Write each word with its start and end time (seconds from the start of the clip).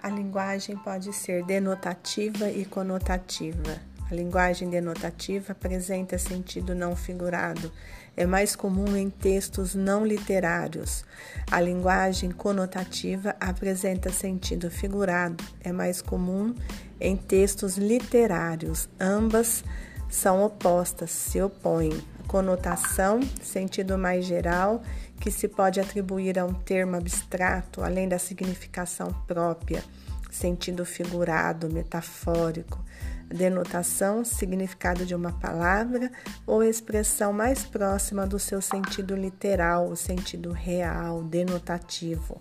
A 0.00 0.08
linguagem 0.08 0.76
pode 0.76 1.12
ser 1.12 1.44
denotativa 1.44 2.48
e 2.48 2.64
conotativa. 2.64 3.80
A 4.08 4.14
linguagem 4.14 4.70
denotativa 4.70 5.50
apresenta 5.52 6.16
sentido 6.16 6.72
não 6.72 6.94
figurado. 6.94 7.72
É 8.16 8.24
mais 8.24 8.54
comum 8.54 8.96
em 8.96 9.10
textos 9.10 9.74
não 9.74 10.06
literários. 10.06 11.04
A 11.50 11.60
linguagem 11.60 12.30
conotativa 12.30 13.34
apresenta 13.40 14.10
sentido 14.10 14.70
figurado. 14.70 15.44
É 15.60 15.72
mais 15.72 16.00
comum 16.00 16.54
em 17.00 17.16
textos 17.16 17.76
literários. 17.76 18.88
Ambas 19.00 19.64
são 20.08 20.44
opostas, 20.44 21.10
se 21.10 21.42
opõem. 21.42 22.00
Conotação, 22.28 23.20
sentido 23.42 23.98
mais 23.98 24.24
geral, 24.24 24.82
que 25.18 25.30
se 25.30 25.48
pode 25.48 25.80
atribuir 25.80 26.38
a 26.38 26.44
um 26.44 26.52
termo 26.52 26.94
abstrato, 26.94 27.82
além 27.82 28.06
da 28.06 28.18
significação 28.18 29.12
própria, 29.26 29.82
sentido 30.30 30.84
figurado, 30.84 31.72
metafórico. 31.72 32.84
Denotação, 33.26 34.24
significado 34.24 35.04
de 35.04 35.14
uma 35.14 35.32
palavra 35.32 36.10
ou 36.46 36.62
expressão 36.62 37.32
mais 37.32 37.64
próxima 37.64 38.26
do 38.26 38.38
seu 38.38 38.60
sentido 38.62 39.16
literal, 39.16 39.88
o 39.88 39.96
sentido 39.96 40.52
real, 40.52 41.22
denotativo. 41.22 42.40